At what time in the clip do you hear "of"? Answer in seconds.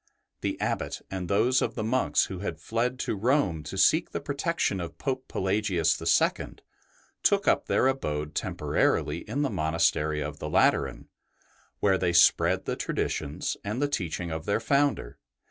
1.61-1.75, 4.81-4.97, 10.19-10.39, 14.31-14.45